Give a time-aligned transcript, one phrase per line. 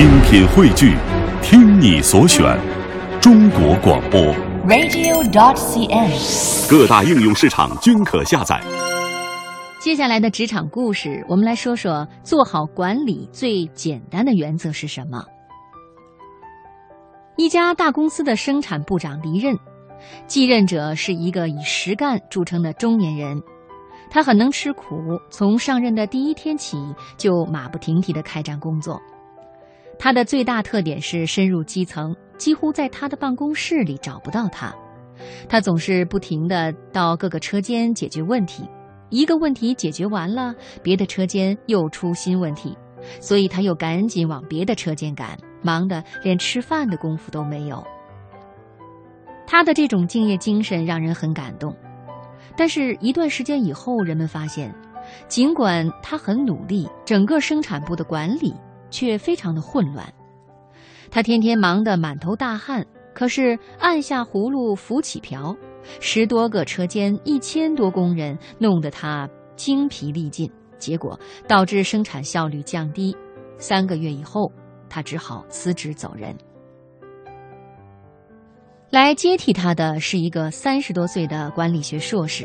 [0.00, 0.96] 精品汇聚，
[1.42, 2.58] 听你所选，
[3.20, 4.18] 中国广播。
[4.66, 6.70] radio.dot.cn，。
[6.70, 8.58] 各大应用市场均可下载。
[9.78, 15.22] 接下来的职场故事，我们来说说做好管理最简单的原则是什么。
[17.36, 19.54] 一家大公司的生产部长离任，
[20.26, 23.38] 继任者是一个以实干著称的中年人。
[24.08, 24.96] 他很能吃苦，
[25.28, 26.78] 从上任的第一天起
[27.18, 28.98] 就马不停蹄地开展工作。
[30.02, 34.74] 他的最大特点是深入基层，几乎在他的办公室里找不到他。
[35.46, 38.66] 他总是不停地到各个车间解决问题，
[39.10, 42.74] 一个问题解决完了，别的车间又出新问题，
[43.20, 47.84] 所以他又赶紧往别的车间赶，忙得连吃饭的功夫都没有。
[49.46, 51.76] 他的这种敬业精神让人很感动。
[52.56, 54.74] 但是，一段时间以后，人们发现，
[55.28, 58.54] 尽管他很努力，整个生产部的管理
[58.90, 60.06] 却非常的混乱。
[61.10, 65.56] 他天天忙得满头大汗，可是按下葫芦浮起瓢，
[66.00, 73.16] 十多个车间，一千多工人，弄得他精疲力尽，结果导致生产效率降低。
[73.58, 74.50] 三个月以后，
[74.88, 76.36] 他只好辞职走人。
[78.90, 82.44] 来接替他的是一个三十多岁的管理学硕士。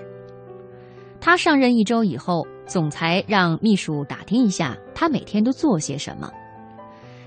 [1.20, 6.32] 他上任一周以后，总裁让秘书打听一下他每天都做些什么。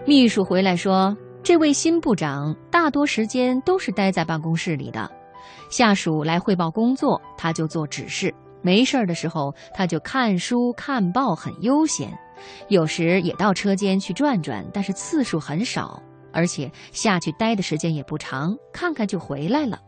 [0.05, 5.11] 秘书回来说，这位新部长大多时间都是待在办公室里的，
[5.70, 8.31] 下属来汇报工作，他就做指示；
[8.62, 12.16] 没事儿的时候，他就看书看报，很悠闲。
[12.69, 16.03] 有时也到车间去转转，但是次数很少。
[16.31, 19.81] 而且下去待的时间也不长，看看就回来了。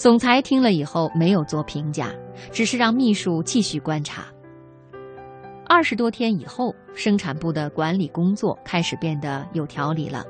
[0.00, 2.10] 总裁听了以后没有做评价，
[2.50, 4.24] 只是让秘书继续观察。
[5.66, 10.24] 二十多天以后，生产部的管理工作开始变得有条理了。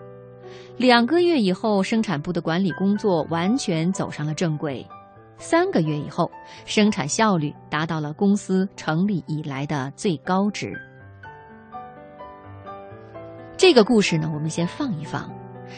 [0.77, 4.85] 两个月以后，生产部的管理工作完全走上了正轨。
[5.39, 6.29] 三个月以后，
[6.65, 10.77] 生产效率达到了公司成立以来的最高值。
[13.57, 15.33] 这个故事呢，我们先放一放，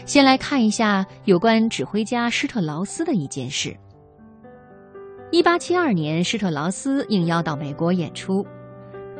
[0.06, 3.76] 先来看一下有关指挥家施特劳斯的一件事。
[5.32, 8.46] 一八七二年，施特劳斯应邀到美国演出，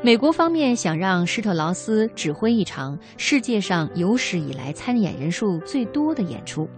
[0.03, 6.69] 美国方面想让施特劳斯指挥一场世界上有史以来参演人数最多的演出，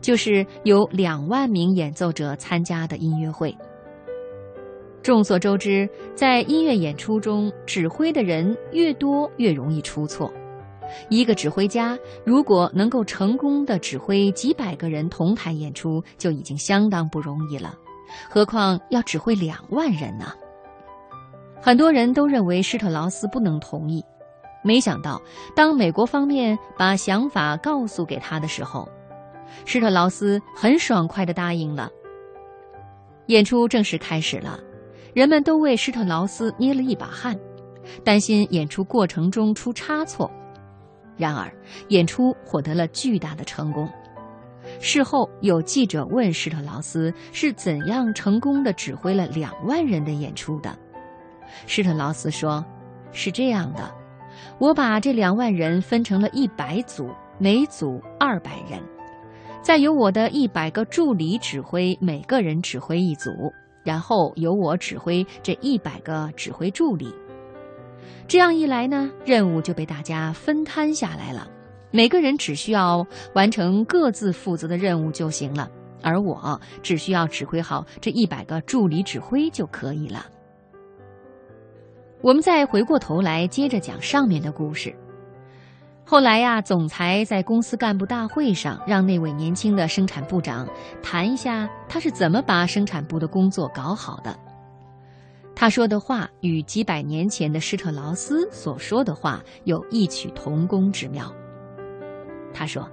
[0.00, 3.54] 就是有两万名演奏者参加的音乐会。
[5.02, 10.32] 众所周知，在音乐演出中，指挥的人越多，越容易出错。
[11.10, 17.74] 一个指挥家如果能够成功的指挥几百个人同台演出，就已经相当不容易了，
[18.28, 20.32] 何况要指挥两万人呢？
[21.60, 24.04] 很多人都认为施特劳斯不能同意，
[24.62, 25.20] 没想到
[25.56, 28.88] 当美国方面把想法告诉给他的时候，
[29.64, 31.90] 施特劳斯很爽快地答应了。
[33.28, 34.60] 演出正式开始了，
[35.14, 37.34] 人们都为施特劳斯捏了一把汗，
[38.04, 40.30] 担心演出过程中出差错。
[41.16, 41.50] 然而，
[41.88, 43.88] 演出获得了巨大的成功。
[44.80, 50.76] 事后有记者问施特劳斯是怎样成功的指挥了两万人的演出的。
[51.66, 52.64] 施特劳斯说
[53.12, 53.90] ：“是这样的，
[54.58, 57.08] 我把这两万人分成了一百组，
[57.38, 58.80] 每组二百人，
[59.62, 63.30] 再由我的一百个助理指挥，每个人指挥一组，
[63.84, 67.14] 然后由我指挥这一百个指挥助理。”
[68.26, 71.46] 这样一来呢，任务就被大家分摊下来了，
[71.94, 75.70] 每个人只需要完成各自负责的任务就行了，
[76.02, 80.26] 而我只需要指挥好这一百个助理指挥就可以了。
[82.20, 84.92] 我们再回过头来接着讲上面的故事。
[86.04, 90.68] 后来呀，总裁在公司干部大会上让那位年轻的生产部长
[91.00, 94.36] 谈一下他是怎么把生产部的工作搞好的。
[95.54, 101.32] 他说的话与几百年前的施特劳斯所说的话有异曲同工之妙。
[102.54, 102.88] 他说：“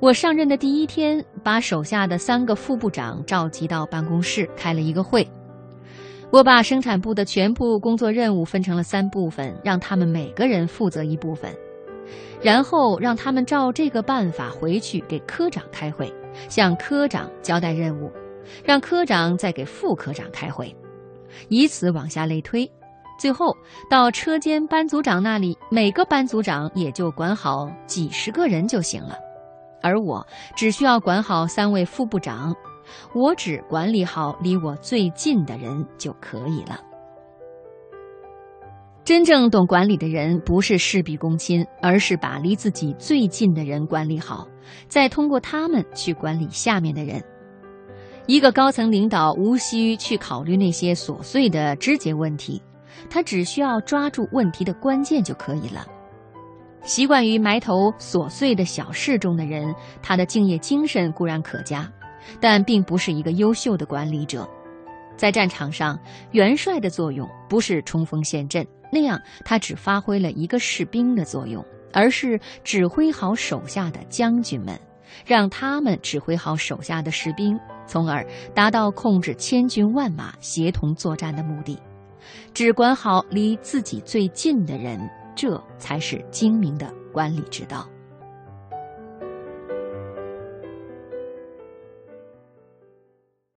[0.00, 5.26] 我上任的第一天，把手下的三个副部长召集到办公室开了一个会。
[6.30, 11.50] 我把生产部的全部工作任务分成了三部分，让他们每个人负责一部分，
[12.42, 16.12] 然后让他们照这个办法回去给科长开会，
[16.48, 18.12] 向科长交代任务，
[18.64, 20.74] 让科长再给副科长开会。”
[21.48, 22.68] 以此往下类推，
[23.20, 23.54] 最后
[23.90, 29.14] 到车间班组长那里，每个班组长也就管好几十个人就行了，
[29.82, 30.26] 而我
[30.56, 32.56] 只需要管好三位副部长，
[33.14, 36.80] 我只管理好离我最近的人就可以了。
[39.04, 44.48] 真正懂管理的人，不是事必躬亲，而是把离自己最近的人管理好，
[44.88, 47.22] 再通过他们去管理下面的人。
[48.26, 52.62] 一个高层领导无需去考虑那些琐碎的枝节问题，
[53.08, 55.86] 他只需要抓住问题的关键就可以了。
[56.82, 61.90] 习惯于埋头琐碎的小事中的人，他的敬业精神固然可嘉，
[62.40, 64.48] 但并不是一个优秀的管理者。
[65.16, 65.98] 在战场上，
[66.30, 71.62] 元帅的作用不是冲锋陷阵，那样他只发挥了一个士兵的作用，
[71.92, 74.80] 而是指挥好手下的将军们，
[75.26, 81.78] 让他们指挥好手下的士兵，从而达到控制千军万马、协同作战的目的。
[82.52, 85.00] 只管好离自己最近的人。
[85.40, 87.88] 这才是精明的管理之道。